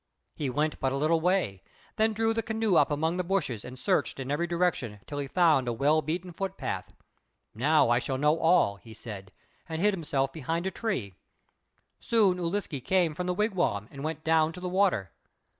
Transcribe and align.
He 0.33 0.49
went 0.49 0.79
but 0.79 0.91
a 0.91 0.95
little 0.97 1.21
way, 1.21 1.61
then 1.97 2.13
drew 2.13 2.33
the 2.33 2.41
canoe 2.41 2.75
up 2.75 2.89
among 2.89 3.17
the 3.17 3.23
bushes 3.23 3.63
and 3.63 3.77
searched 3.77 4.19
in 4.19 4.31
every 4.31 4.47
direction 4.47 4.99
till 5.05 5.19
he 5.19 5.27
found 5.27 5.67
a 5.67 5.73
well 5.73 6.01
beaten 6.01 6.31
foot 6.31 6.57
path. 6.57 6.91
"Now 7.53 7.91
I 7.91 7.99
shall 7.99 8.17
know 8.17 8.39
all," 8.39 8.77
he 8.77 8.95
said, 8.95 9.31
and 9.69 9.79
hid 9.79 9.93
himself 9.93 10.33
behind 10.33 10.65
a 10.65 10.71
tree. 10.71 11.13
Soon 11.99 12.39
Ūliske 12.39 12.83
came 12.83 13.13
from 13.13 13.27
the 13.27 13.35
wigwam 13.35 13.87
and 13.91 14.03
went 14.03 14.23
down 14.23 14.51
to 14.53 14.59
the 14.59 14.67
water. 14.67 15.11